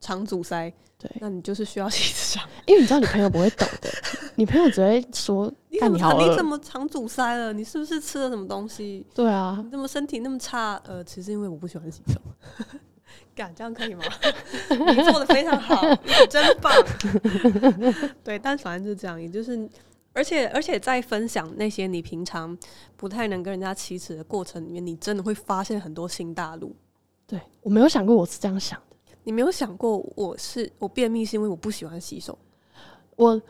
[0.00, 2.42] 肠阻塞，对，那你就是需要洗智商。
[2.66, 3.90] 因为你知道你朋友不会懂的，
[4.36, 7.52] 你朋友只会说 你怎么你好饿肠你怎么肠阻塞了？
[7.52, 9.04] 你是不是吃了什么东西？
[9.14, 10.80] 对啊你，怎么身体那么差？
[10.86, 12.20] 呃，其实因为我不喜欢洗手。
[13.34, 14.02] 敢这样可以吗？
[14.70, 16.72] 你做的非常好，你真棒。
[18.24, 19.56] 对，但反正就是这样，也就是，
[20.18, 22.58] 而且而且在分享那些你平常
[22.96, 26.74] 不太能跟人家启齿的过程里面，你真的会发现很多新大陆。
[27.24, 32.36] 对我没有想过我是这样想的，你没有想过，我是我便秘是因为我不喜欢洗手？
[33.14, 33.40] 我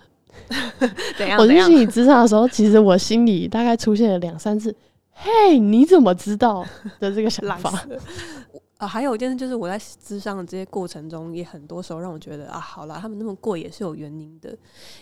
[1.16, 1.40] 怎样？
[1.40, 1.81] 我去心？
[1.81, 4.76] 理咨商的时候，其实我心里大概出现了两三次
[5.11, 6.66] “嘿，你怎么知道”
[7.00, 7.83] 的这个想法。
[8.78, 14.56] 啊，还有一件事就是我在咨商的这些过程中，也很多时候让我觉得啊，好啦，他们那么贵也是有原因的。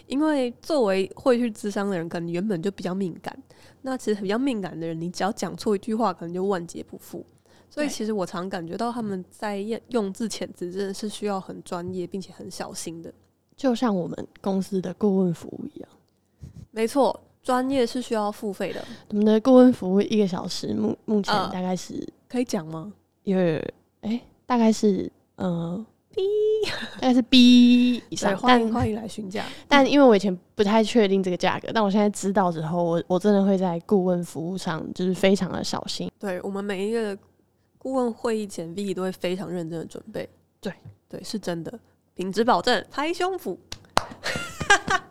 [0.06, 3.36] 因为作为会去咨商的人，可能原本就比较敏感。
[3.82, 7.24] 那其实比较敏感的人，你只要讲错一句话，可能就万劫不复。
[7.68, 13.12] 所以其实我常感觉到他们在用用字遣词真的是需要很专业，并且很小心的。
[13.54, 15.90] 就像我们公司的顾问服务一样，
[16.72, 22.90] 没错，专业是需要付费的，我们的顾问服务一个小时，目目前呃大概是可以讲吗？
[23.26, 23.36] 有
[24.02, 25.84] 哎、大概是呃
[26.14, 26.22] B，
[27.00, 29.44] 大概是 B 以对，上，欢迎欢迎来询价。
[29.66, 36.08] 但因为我以前不太确定这个价格，但我现在知道之后，我我真的会在顾问服务上就是非常的小心。
[36.20, 37.18] 对我们每一个
[37.78, 40.28] 顾问会议前，V 都会非常认真的准备。
[40.60, 40.72] 对
[41.08, 41.80] 对，是真的，
[42.14, 43.56] 品质保证，拍胸脯。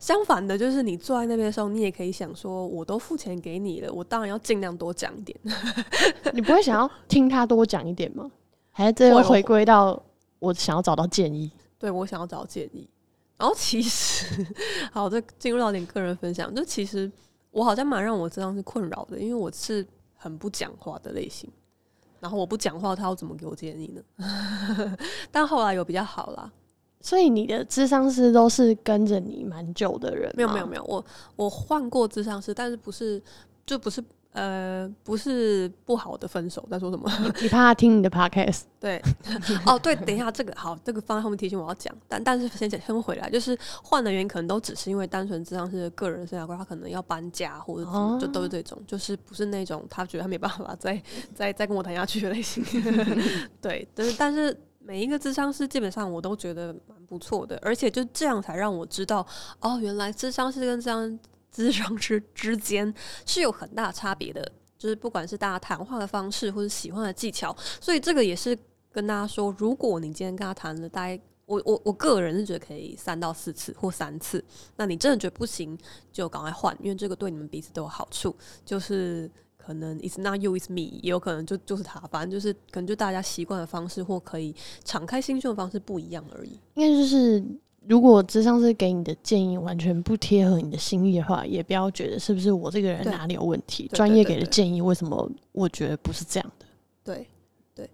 [0.00, 5.38] 相反的，就是你坐在那边的时候，你也可以想说，我都付钱给你了，我当然要尽量多讲一点。
[6.32, 8.28] 你不会想要听他多讲一点吗？
[8.72, 10.02] 还是这会又回归到
[10.38, 11.52] 我想要找到建议？
[11.78, 12.88] 对我想要找建议。
[13.36, 14.46] 然后其实，
[14.90, 17.10] 好，这进入到点个人分享，就其实
[17.50, 19.86] 我好像蛮让我这样是困扰的，因为我是
[20.16, 21.50] 很不讲话的类型。
[22.20, 24.96] 然后我不讲话，他要怎么给我建议呢？
[25.30, 26.50] 但后来有比较好啦，
[27.00, 30.32] 所以你的智商师都是跟着你蛮久的人？
[30.36, 31.04] 没有没有没有，我
[31.36, 33.20] 我换过智商师，但是不是
[33.64, 37.10] 就不是呃不是不好的分手，在说什么？
[37.40, 38.62] 你怕他听你的 podcast？
[38.78, 39.02] 对，
[39.66, 51.02] 哦对，等一下这个好，这个放在后面提醒我要讲，但但是先讲先回来，就是换的原因可能都只是因为单纯智商是个人生涯规划，他可能要搬家或者就都是这种，就是不是那种他觉得他没办法再
[51.34, 52.62] 再再跟我谈下去的类型。
[53.60, 54.56] 对，但是但是
[54.90, 59.24] 每一个智商师基本上我都觉得蛮不错的，而且就这样才让我知道，
[59.60, 61.20] 哦，原来智商师跟智商
[61.52, 62.92] 智商师之间
[63.24, 68.58] 是有很大差别的，就是不管是大家谈话的方式或者喜欢的技巧，所以这个也是
[68.90, 71.20] 跟大家说，如果你今天跟他谈了大概。
[71.46, 74.44] 我我我个人是觉得可以三到四次或三次。
[74.76, 75.76] 那你真的觉得不行，
[76.12, 78.32] 就赶快换，因为这个对你们彼此都有好处。
[78.64, 79.28] 就是
[79.70, 84.52] 可能 it's not you, it's me，也有可能就就是他，反正就是可能就大家习惯的方式或可以
[84.82, 86.58] 敞开心胸的方式不一样而已。
[86.74, 87.40] 应该就是，
[87.86, 93.86] 如果智商是给你的建议完全不贴合你的心意的话，也不要觉得是不是我这个人哪里有问题。
[93.92, 96.66] 专业给的建议，为什么我觉得不是这样的？
[97.04, 97.28] 对
[97.72, 97.88] 对，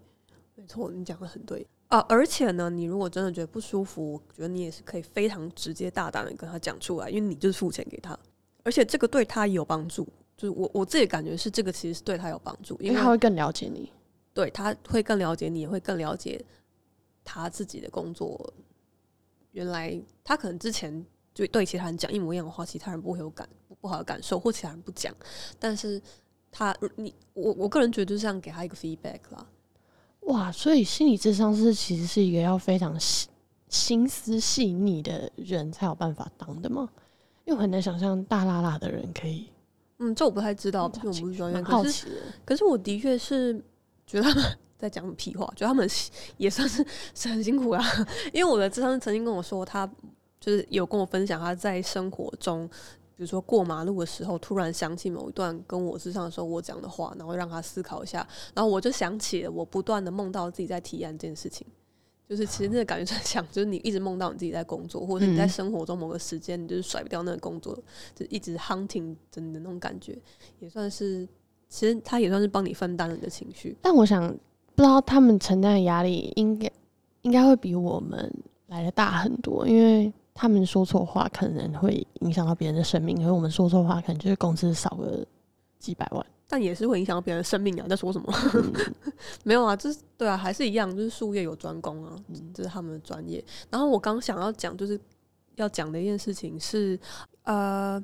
[0.55, 1.99] 没错，你讲的很对啊！
[2.09, 8.17] 而且呢，你如果真的觉得不舒服，我觉得你也是可以非常直接大胆的跟他讲出来，因为你就是付钱给他，
[8.63, 10.07] 而且这个对他也有帮助。
[10.37, 13.91] 就是我我自己感觉是这个其实是对他有帮助，因为他会更了解你。
[14.33, 16.39] 对他会更了解你，也会更了解
[17.23, 18.53] 他自己的工作。
[19.51, 25.11] 原来他可能之前就对其他人讲一模一样的话，其他人不会有感不不好的感受，或其他人不讲，
[25.57, 25.99] 但是
[26.51, 29.43] 他你我我个人觉得就是这样给他一个 feedback 啦。
[30.19, 33.27] 哇，所以心理智商是其实是一个要非常细
[33.69, 36.87] 心思细腻的人才有办法当的吗？
[37.45, 39.49] 因为很难想象大辣辣的人可以。
[39.99, 41.61] 嗯，这我不太知道，这因为我不是专业。
[41.63, 42.15] 好奇的。
[42.45, 43.53] 可是我的确是
[44.05, 44.43] 觉得他们
[44.77, 45.89] 在讲屁话，觉得他们
[46.37, 47.83] 也算是是很辛苦啦。
[48.31, 49.89] 因为我的智商曾经跟我说，他
[50.39, 52.67] 就是有跟我分享他在生活中，
[53.15, 61.65] 比如说过马路的时候，突然想起某一段跟我智商的时候我讲的话，然后让他思考一下，然后我就想起了我不断的梦到自己在提案这件事情。
[62.27, 67.77] 就是其实那个感觉就很像，就是你一直梦到你自己在工作，或者是你在嗯生活中某个时间，你就是甩不掉那个工作，
[68.13, 70.17] 就一直 hunting 着你的那种感觉，
[70.59, 71.25] 也算是
[71.69, 73.77] 其实他也算是帮你分担了你的情绪。
[73.81, 74.27] 但我想，
[74.75, 76.69] 不知道他们承担的压力应该
[77.21, 78.29] 应该会比我们
[78.67, 85.25] 来的大很多，因为他们说错话可能会影响到别人的生命，而我们说错话可能就是工资少个
[85.79, 86.25] 几百万。
[86.47, 87.85] 但也是会影响到别人的生命啊！
[87.89, 88.33] 在说什么？
[88.53, 88.73] 嗯
[89.43, 93.43] 没有啊，就是对啊，还是一样，就是术业有专攻啊，嗯这是他们的专业。
[93.69, 94.99] 然后我刚想要讲，就是
[95.55, 96.97] 要讲的一件事情是，
[97.43, 98.01] 呃，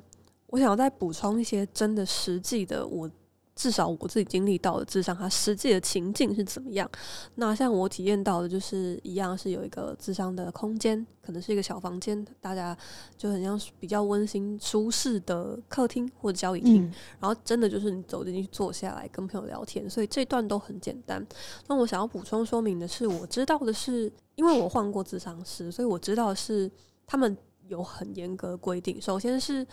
[0.48, 3.10] 我想要再补充一些真的实际的我。
[3.56, 6.90] 至少我自己经历到的智商，它实际的情境是怎么样？
[7.36, 12.76] 那像我体验到的，就是一样是有一个智商的空间，可能是一个小房间，大家
[13.16, 16.84] 就很像是比较温馨舒适的客厅或者交易厅。
[16.84, 21.24] 嗯，然后真的就是你走进去坐下来跟朋友聊天，所以这段都很简单。
[21.68, 26.68] 那我想要补充说明的是，我知道的是，因为我换过智商师，所以我知道的是
[27.06, 27.36] 他们
[27.68, 29.00] 有很严格的规定。
[29.00, 29.64] 首先是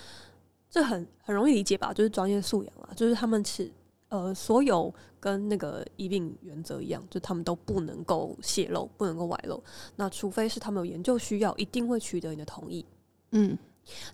[0.72, 3.70] 这很很容易理解吧，就是专业素养啊，就是他们是
[4.08, 9.62] 呃所有跟那个医病原则一样，就他们都不能够泄露，不能够外露。
[9.98, 12.86] 那除非是他们有研究需要，一定会取得你的同意。
[13.32, 13.58] 嗯，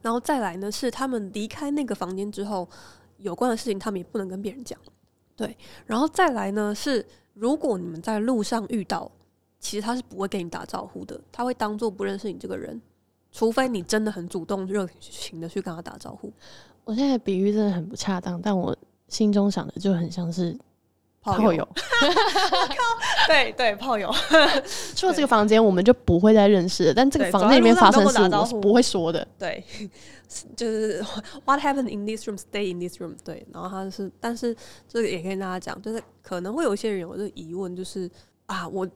[0.01, 2.67] 然后再来呢，是他们离开那个房间之后，
[3.17, 4.79] 有关的事情他们也不能跟别人讲。
[5.35, 9.11] 对，然后再来呢，是如果你们在路上遇到，
[9.59, 12.81] 其实他是不会跟你打招呼的，他会当做不认识你这个人，
[13.37, 16.33] 除非你真的很主动、热情的去跟他打招呼。
[16.83, 18.75] 我现在比喻真的很不恰当，但我
[19.09, 20.57] 心中想的就很像是
[21.21, 21.67] 炮友。
[23.27, 24.11] 对对，炮友。
[24.95, 26.93] 出了这个房间，我们就不会再认识了。
[26.95, 29.27] 但这个房间里面发生的事，我是不会说的。
[29.37, 29.63] 对，
[30.57, 31.05] 就是
[31.45, 33.15] what happened in this room stay in this room。
[33.23, 34.55] 对，然后他是，但是
[34.87, 38.09] 这个也可以跟大家讲，就是可能会有一些人有这个疑问，就是
[38.47, 38.87] 啊，我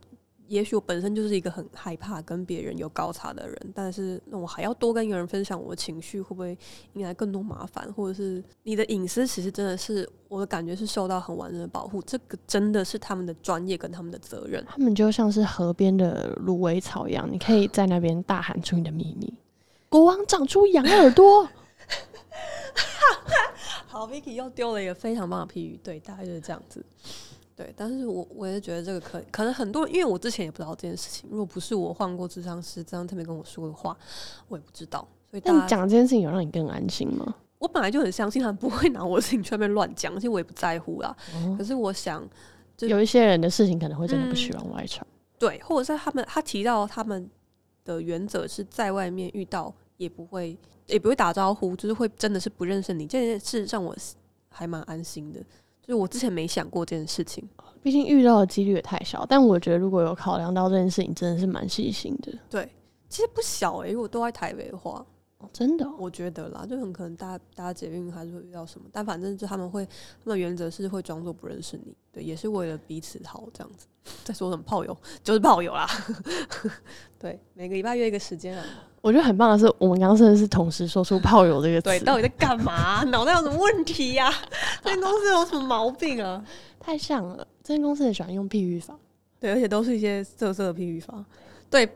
[0.51, 6.57] 也许我本身就是一个很害怕跟别人有高差的人，但是那我还要多跟一个人分享我的情绪，会不会
[6.93, 7.91] 引来更多麻烦？
[7.93, 14.61] 或者是你的隐私，其实真的是我的感觉是受到很完整的保护，这个真的是他们的专业跟他们的责任。
[14.67, 19.33] 他们就像是河边的芦苇草一样，你可以在那边大喊出你的秘密。
[19.87, 21.47] 国王长出羊耳朵，
[23.87, 26.85] 好，Vicky 又丢了一个非常棒的譬喻，对，大概就是这样子。
[27.55, 33.95] 对，但是我我也觉得这个可可能很多，因为我之前也不知道这件事情，如果不是我换过智商师这样特别跟我说的话，
[34.47, 35.07] 我也不知道。
[35.29, 37.35] 所以大但家，讲这件事情有让你更安心吗？
[37.59, 41.15] 我本来就很相信他们不会拿我的事情去外面乱讲，而且我也不在乎啦。
[41.35, 42.27] 哦可是我想，
[42.75, 45.05] 就有一些人的事情可能会真的不希望外传。
[45.37, 47.29] 对，或者是他们他提到他们
[47.85, 53.95] 的原则是在外面遇到也不会也不会打招呼，就是会真的是不认识你，这件事让我
[54.49, 55.39] 还蛮安心的。
[55.91, 57.45] 就我之前没想过这件事情。
[57.83, 62.31] 毕竟遇到的几率也太小，但我觉得如果有考量到这件事情，真的是蛮细心的。
[62.49, 62.71] 对，
[63.09, 65.05] 其实不小诶、如果都在台北的话，
[65.41, 73.87] 哦、真的、哦，我觉得啦，就很可能大家大家捷运还是会遇到什么，但反正就他们会，他们原则是会装作不认识你，对，也是为了彼此好这样子。
[74.23, 75.87] 在说什么炮友，就是炮友啦。
[77.19, 78.65] 对，每个礼拜约一个时间啊。
[78.99, 83.03] 我觉得很棒的是，我们刚刚真的是同时说出“炮友”这个词，对，到底在干嘛？
[83.05, 84.31] 脑袋有什么问题呀、
[84.83, 86.43] 这间公司有什么毛病啊？
[86.79, 87.47] 太像了。
[87.63, 88.97] 这间公司很喜欢用譬喻法，
[89.39, 91.23] 对，而且都是一些色色的譬喻法。
[91.69, 91.87] 对，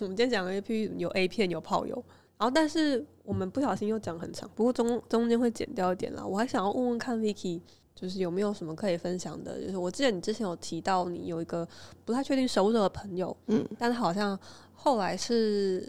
[0.00, 2.04] 我们今天讲的 A P 有 A 片有炮友，
[2.38, 6.24] 然后但是我们不小心又讲很长，不过中中间会剪掉一点啦。
[6.24, 7.60] 我还想要问问看 Vicky，
[7.94, 9.60] 就是有没有什么可以分享的？
[9.60, 11.66] 就是我记得你之前有提到你有一个
[12.04, 14.38] 不太确定熟的朋友，嗯，但是好像
[14.74, 15.86] 后来是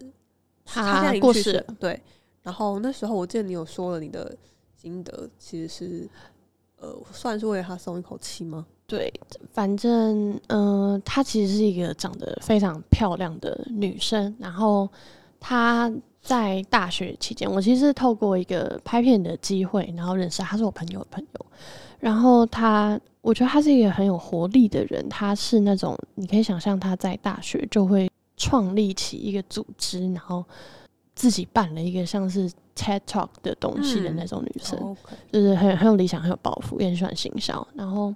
[0.63, 2.01] 他过世了，对。
[2.43, 4.33] 然后那时候我记得你有说了你的
[4.75, 6.09] 心得，其实是
[6.77, 8.65] 呃，算是为了他松一口气吗？
[8.85, 9.13] 对，
[9.51, 14.33] 反正嗯，她其实是一个长得非常漂亮的女生。
[14.39, 14.87] 然后
[15.41, 15.91] 她
[16.27, 21.45] 在大学期间，我其实透过一个拍片的机会，然后认识她，是我朋友的朋友。
[22.01, 25.07] 然后她，我觉得她是一个很有活力的人。
[25.07, 30.43] 她是那种你可以想象她在大学就会创立起一个组织，然后
[31.15, 34.97] 自己办了一个像是 TED Talk 的东西的那种女生，
[35.31, 37.65] 就是很很有理想，很有抱负，也很喜欢行销。
[37.73, 38.13] 然后。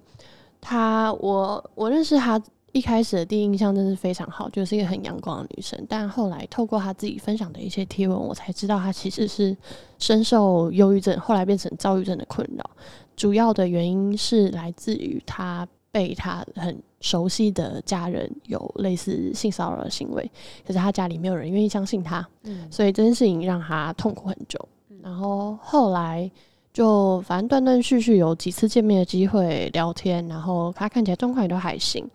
[0.63, 2.39] 她，我我认识她
[2.73, 5.86] 一开始的第一印象真是非常好，就是一个很阳光的女生。
[5.89, 9.55] 但后来透过她自己分享的一些贴文，我才知道她其实是
[9.99, 12.69] 深受忧郁症，后来变成躁郁症的困扰。
[13.15, 20.31] 主要的原因是来自于她被她很熟悉的家人有类似性骚扰的行为，
[20.65, 22.27] 可是她家里没有人愿意相信她，
[22.69, 24.57] 所以这件事情让她痛苦很久。
[25.03, 26.31] 然后后来。
[26.73, 32.10] 就反正断断续续有几次见面的机会聊天，然后他看起来状况也都还行，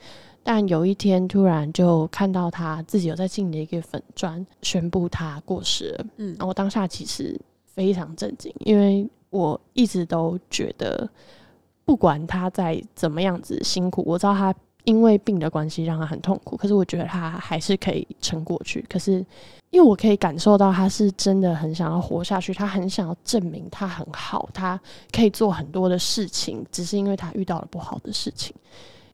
[0.46, 11.10] 但有一天突然就看到他自己有在进的一个粉砖宣布他过世了，嗯，然后当下其实非常震惊，因为我一直都觉得
[11.84, 14.54] 不管他在怎么样子辛苦，我知道他。
[14.84, 18.80] 因为病的关系让他很痛苦，可是我觉得他还是可以撑过去。
[18.88, 19.14] 可是
[19.70, 24.80] 因为我可以感受到他是真的很想要活下去，他很想要证明他很好，他
[25.10, 28.54] 可以做很多的事情，只是因为他遇到了不好的事情。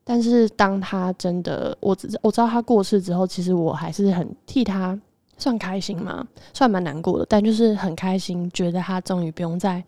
[0.04, 4.98] 但是当他真的，我知我知道他过世之后，其实我还是很替他
[5.38, 9.82] 算开心嘛，算蛮难过的，但就是很开心，觉得他终于不用再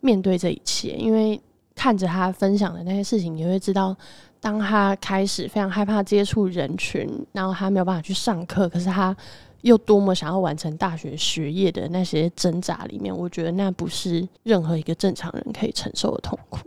[0.00, 1.40] 面对这一切，因为
[1.74, 3.96] 看着他分享的那些事情，你会知道。
[4.40, 9.16] 当他开始非常害怕接触人群，然后他没有办法去上课，可是他
[9.62, 16.58] 又多么想要完成大学学业的那些挣扎里面，我觉得那不是任何一个正常人可以承受的痛苦。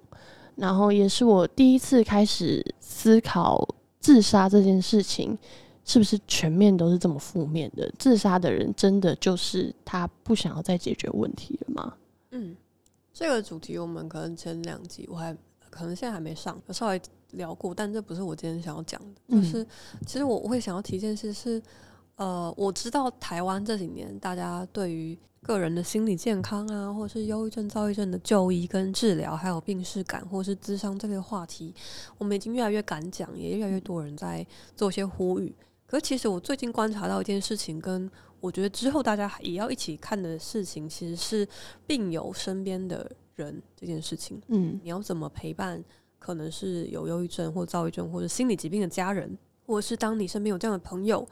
[0.57, 3.65] 然后也是我第一次开始思考
[4.01, 5.37] 自杀这件事情
[5.85, 7.89] 是不是全面都是这么负面的？
[7.97, 11.93] 自杀的人真的就是他不想要再解决问题了吗？
[12.31, 12.55] 嗯，
[13.13, 15.33] 这个主题我们可能前两集我还
[15.69, 17.01] 可能现在还没上，稍微。
[17.31, 19.35] 聊过，但这不是我今天想要讲的。
[19.35, 19.61] 就是
[20.05, 21.61] 其实我我会想要提一件事是，
[22.15, 31.73] 呃，我知道台湾这几年大家对于个人的心理健康啊，或者是忧郁症、躁郁症的就医跟治疗，还有病视感或是智商这类话题，
[32.17, 34.45] 我们已经越来越敢讲，也越来越多人在
[34.75, 35.55] 做些呼吁。
[35.85, 41.47] 可是其实我最近观察到一件事情，跟我觉得之后大家也要一起看的事情，其实是
[41.85, 44.41] 病友身边的人这件事情。
[44.47, 45.83] 嗯，你要怎么陪伴？
[46.19, 51.25] 可能是有忧郁症或躁郁症或者心理疾病的家人，或者是当你身边有这样的朋友，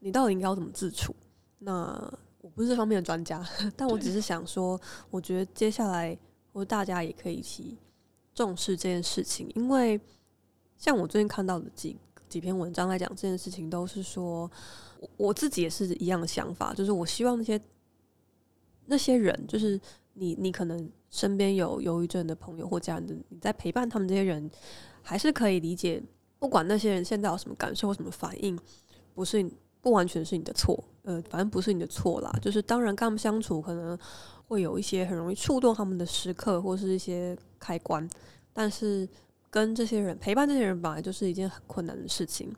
[0.00, 1.14] 你到底应该要怎么自处？
[1.60, 3.44] 那我不是这方面的专家，
[3.76, 6.16] 但我只是想说，我觉得接下来
[6.52, 7.76] 我大家也可以一起
[8.34, 10.00] 重视这件事情，因为
[10.76, 11.96] 像我最近看到的几
[12.28, 14.50] 几篇文章来讲这件事情，都是说
[14.98, 17.60] 我我自己也是一样的想法，就是我希望那些
[18.86, 19.80] 那些人，就是
[20.14, 20.90] 你你可能。
[21.12, 24.50] 身边有忧郁症的朋友或家人的，你在陪伴他们这些人，
[25.02, 26.02] 还是可以理解。
[26.38, 28.58] 不管那些人现在有什么感受或什么反应，
[29.12, 29.46] 不是
[29.82, 32.32] 不完全是你的错，呃，反正不是你的错啦。
[32.40, 33.98] 就是当然跟他们相处，可能
[34.46, 38.08] 会有一些很容易触动他们的时刻，或是一些开关。
[38.54, 39.06] 但是
[39.50, 42.50] 跟这些人陪伴这些人，本来就是一件很困难的事情。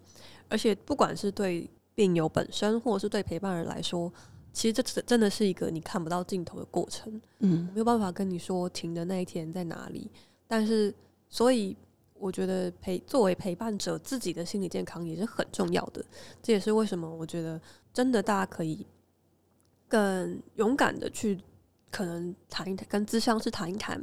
[0.49, 4.13] 而且不管是对病友本身，或者是对陪伴人来说。
[4.53, 10.09] 其实这真的是一个你看不到尽头的过程，嗯，没有办法跟你说停的那一天在哪里。
[10.47, 10.95] 但是，
[11.29, 11.77] 所以
[12.25, 16.03] 我觉得陪作为陪伴者，自己的心理健康也是很重要的。
[16.43, 17.61] 这也是为什么我觉得
[17.93, 18.87] 真的大家可以
[19.87, 21.39] 更勇敢的去
[21.91, 24.03] 可能谈一谈，跟咨商师谈一谈。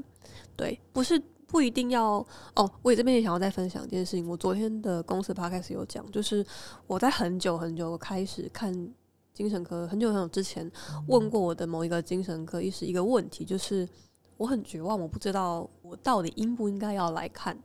[0.56, 2.24] 对，不是不一定要
[2.56, 2.72] 哦。
[2.84, 4.28] 我这边也想要再分享一件事情。
[4.30, 6.46] 我昨天的公司 p 开始有讲，就是
[6.86, 8.94] 我在很久很久开始看。
[9.34, 10.70] 精神科很久很久之前
[11.08, 13.88] 问过我的某一个精神科医师一个问题，就是
[14.36, 17.58] 我很绝望，我不知道我到底应不应该要来看，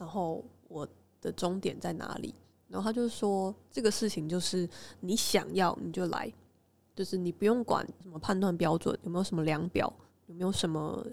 [0.00, 0.88] 然后我
[1.20, 2.34] 的终点在哪里？
[2.68, 4.66] 然后他就说，这个事情就是
[5.00, 6.32] 你想要你就来，
[6.96, 9.92] 就是你不用管什么判断标准，有没有什么量表，
[10.26, 11.04] 有没有什么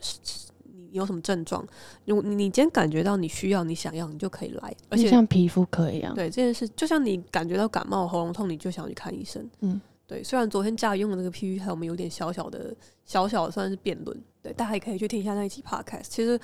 [0.64, 1.66] 你你有什么症状，
[2.06, 4.74] 如果你你今天感觉到你需要、你想要，你就可以来。
[4.88, 9.50] 而且像皮肤科一样，对这件事，就像你感觉到感冒、喉咙痛，你就想去看医生。
[9.60, 10.24] 嗯，对。
[10.24, 12.74] 虽然昨天家里用的那个 P P 还有我们有点小小的、
[13.04, 16.04] 小小的算是辩论，对，大家也可以去听一下那一期 Podcast。
[16.04, 16.40] 其实，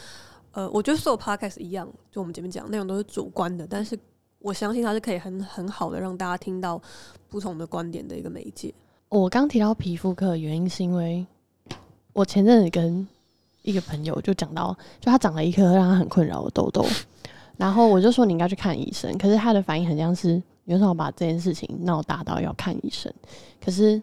[0.53, 3.97] 呃，我觉得所有 Podcast 一样，就我们前面讲内容都是主观的，但是
[4.39, 6.81] 我相信它是可以很很好的让大家听到
[7.27, 8.73] 不同的观点的一个媒介。
[9.09, 11.25] 我刚提到皮肤科的原因是因为
[12.13, 13.07] 我前阵子跟
[13.63, 16.85] 一个朋友就讲到，就他长了一颗让他很困扰的痘痘，
[17.57, 20.33] 然后我就说你应该去看医生，可是他的反应很像是
[20.65, 23.11] 你为什么把这件事情闹大到要看医生？
[23.63, 23.99] 可是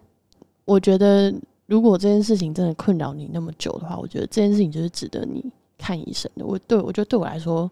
[0.65, 1.33] 我觉得
[1.65, 5.45] 如果这件事情真的困扰你那么久的话，我觉得这件事情就是值得你
[5.81, 6.45] 看医生的。
[6.45, 7.69] 我对我觉得对我来说。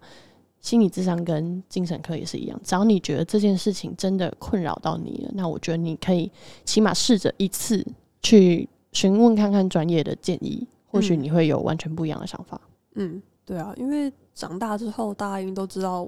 [0.62, 6.30] 心理智商跟精神科也是一样，只要你觉得这件事情真的困扰到你了，那我觉得你可以
[6.66, 7.82] 起码试着一次
[8.20, 12.60] 去询问看看专业的建议，或许你会有完全不一样的想法。
[12.96, 16.06] 嗯，对啊，因为长大之后，大家应该都知道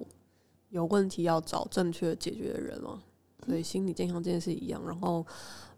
[0.68, 3.02] 有问题要找正确解决的人嘛，
[3.46, 4.82] 所以心理健康这件事一样。
[4.86, 5.24] 然后，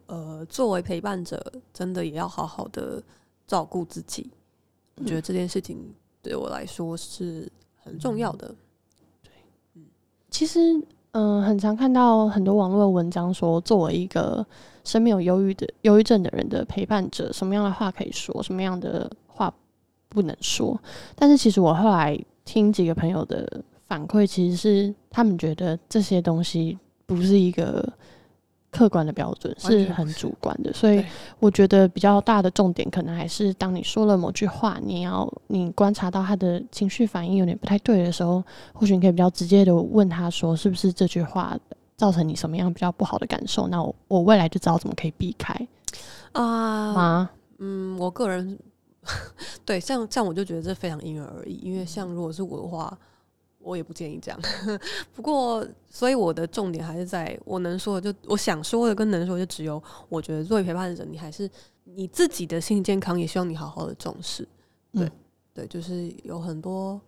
[0.06, 1.40] 呃，作为陪伴者，
[1.72, 3.00] 真的也要好好的
[3.46, 4.28] 照顾自己。
[4.96, 5.94] 我觉得这件事情
[6.24, 7.46] 对我来说是
[7.76, 8.52] 很重要的。
[9.22, 9.30] 对，
[9.74, 9.84] 嗯
[10.30, 10.58] 其实，
[11.12, 14.44] 嗯，很常看到很多网络的文章说，作为一个
[14.82, 19.54] 身边有忧郁的忧郁症的人的陪伴者，什么样的话可以说，什么样的话
[20.08, 20.80] 不能说。
[21.14, 27.92] 但是，其实我后来听几个朋友的反馈，其实是他们觉得这些东西不是一个。
[28.74, 31.04] 客观的标准是很主观的，所以
[31.38, 41.56] 我觉得比较大的重点可能还是当你说了某句话，你要你观察到他的情绪反应有点不太对的时候，或许你可以比较直接的问他说，是不是这句话
[41.96, 43.68] 造成你什么样比较不好的感受？
[43.68, 45.54] 那我我未来就知道怎么可以避开
[46.32, 47.30] 啊吗？
[47.58, 48.58] 嗯，我个人
[49.64, 52.98] 对像这样我就觉得这非常因人而异，因为像如果是我的话。
[53.64, 54.38] 我也不建议这样，
[55.14, 61.50] 不过，所以我的重点还是在我能说的，就我想说的跟能说，就只有我觉得作为陪伴者，你还是
[61.84, 64.46] 你自己的心理健康，也希望你好好的重视。
[64.92, 65.10] 对，
[65.54, 67.00] 对，就是有很多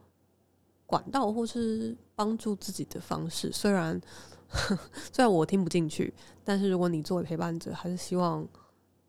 [0.87, 3.53] 管道或是帮助自己的方式。
[3.53, 4.01] 虽然
[5.13, 8.47] 虽然我听不进去，但是如果你作为陪伴者，还是希望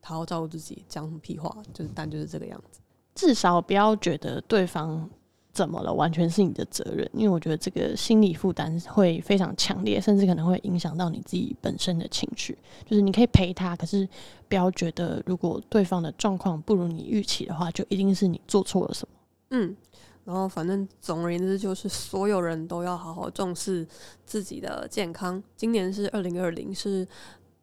[0.02, 0.84] 好好照顾自己。
[0.88, 2.80] 讲什么屁话，就是但就是这个样子。
[3.14, 5.08] 至少不要觉得对方。
[5.52, 5.92] 怎么了？
[5.92, 12.56] 完全是你的责任，因为我觉得这个心理负担会非常强烈，甚至可能会影响到你自己本身的情绪。
[12.84, 14.08] 就是你可以陪他，可是
[14.48, 19.14] 不要觉得如果对方的状况不如你预期的话，就一定是你做错了什么。
[19.50, 19.76] 嗯，
[20.24, 23.84] 然后反正总而言之，就是所有人都要好好重视
[24.24, 25.42] 自己的健康。
[25.56, 27.04] 今年是二零二零，是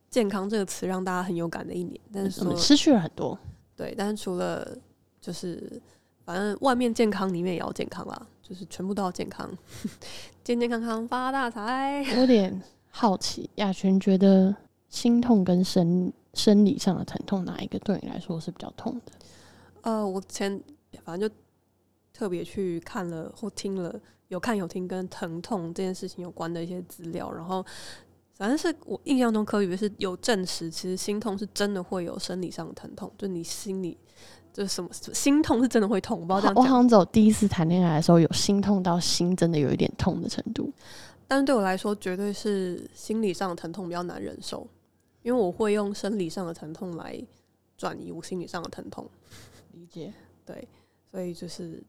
[0.10, 3.40] 健康这个词让大家很有感的一年，但是我们失去了很多。
[3.74, 4.78] 对，但是除了
[5.22, 5.82] 就是。
[6.26, 9.48] 反正外面健康，里面也要健康啦，就是全部都要健康，
[10.44, 12.04] 健健康康发大财。
[12.18, 14.56] 有点好奇，亚群觉得
[14.90, 19.12] 心痛跟生生理上的疼痛哪一个对你来说是比较痛的？
[19.82, 20.60] 呃，我前
[21.04, 21.36] 反正就
[22.12, 23.94] 特别去看了或听了，
[24.30, 27.64] 有看有听跟疼痛这件事情有关的一些资料，然后
[28.34, 33.96] 反正是我印象中科学是有证实，其实心痛是真的会有生理上的疼痛，就你心里。
[34.56, 40.72] 就是什么心痛是真的会痛，我不知道这样我好像只有第一次谈恋爱的时候有心痛到心真的有一点痛的程度，
[41.28, 44.66] 但是对我来说，绝对是心理上的疼痛比较难忍受，
[45.24, 47.22] 因为我会用生理上的疼痛来
[47.78, 49.06] 转移我心理上的疼痛。
[49.74, 50.14] 理解，
[50.46, 50.66] 对，
[51.12, 51.84] 所以就是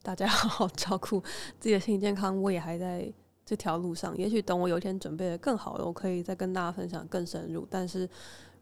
[0.00, 1.18] 大家好好照顾
[1.58, 2.40] 自己的心理健康。
[2.40, 3.12] 我也还在
[3.44, 7.66] 这条路上，也许等我有一天准备的更好了，我可以再跟大家分享更深入。
[7.68, 8.08] 但是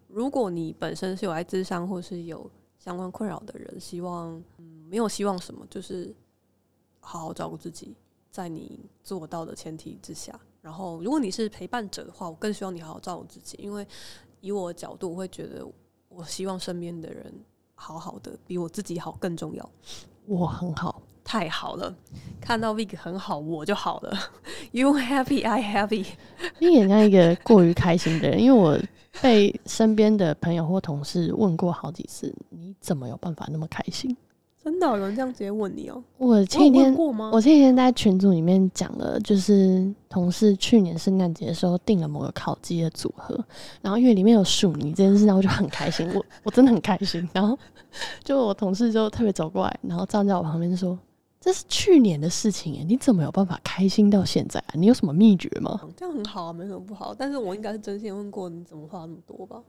[0.08, 2.50] 如果你本身是有来自伤，或是有
[2.82, 6.12] 相关困扰的人，希望嗯没有希望什么，就是
[6.98, 7.94] 好好照顾自己，
[8.28, 10.36] 在你做到的前提之下。
[10.60, 13.86] 然后，如果你是陪伴者的话，我更希望你好好照顾自己，因为
[14.40, 15.64] 以我的角度，我会觉得
[16.08, 17.32] 我希望身边的人
[17.76, 19.70] 好好的，比我自己好更重要。
[20.26, 21.94] 我很好，太好了，
[22.40, 24.18] 看到 Vic 很好，我就好了。
[24.72, 26.06] You happy, I happy。
[26.58, 28.76] 你也像一个过于开心的人，因为我。
[29.20, 34.16] 被身边的朋友或同事问过好几次，你怎么有办法那么开心？
[34.64, 36.00] 真的有人这样直接问你哦？
[36.18, 43.36] 我前几天我前几天在群组里面讲了，就是同事去年圣诞节的时候订了某个烤鸡的组合，
[43.80, 47.28] 然后因为里面有薯泥这件事，然后我就很开心，我我真的很开心。
[47.32, 47.58] 然后
[48.22, 50.96] 就我同事就特别走过来，然后站在我旁边说。
[51.42, 54.70] 这是去年的事情哎，你怎么有办法开心到现在啊？
[54.74, 55.80] 你有什么秘诀吗？
[55.96, 57.12] 这样很好啊，没什么不好。
[57.12, 59.60] 但是我应该是真心问过，你怎么花那么多吧？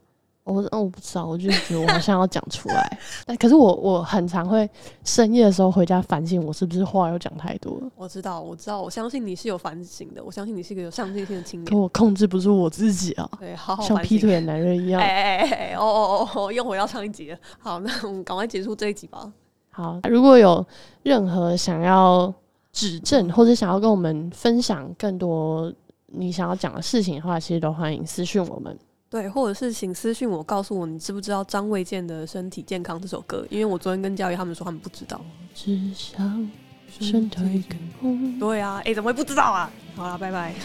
[0.43, 4.69] 我哦我不知道，我就觉得我好像要讲出来， 但可是我我很常会
[5.05, 7.89] 深夜的时候回家反省，我是不是话又讲太多了？
[7.95, 11.77] 我知道，我知道，我相信你是有反省的，我相信你是一个有上进心的青年可。
[11.77, 13.97] 我控制不住我自己啊，对，好好像。
[14.01, 15.07] 劈腿的男人一样哎。
[15.07, 17.37] 哎哎哎，哦哦哦哦，又回到上一集了。
[17.57, 19.31] 好，那我们赶快结束这一集吧。
[19.73, 20.65] 好，如果有
[21.01, 22.31] 任何想要
[22.71, 25.73] 指正或者想要跟我们分享更多
[26.05, 28.77] 你想要讲的事情的话，其实都欢迎私讯我们。
[29.09, 33.45] 对，或者是请私讯我，告诉我你知不知道张卫健的《身体健康》这首歌？
[33.49, 35.19] 因为我昨天跟佳宇他们说他们不知道。
[35.55, 36.51] 只想
[36.99, 38.39] 身退一个梦。
[38.39, 39.71] 对啊，哎，怎么会不知道啊？
[39.95, 40.55] 好了，拜拜。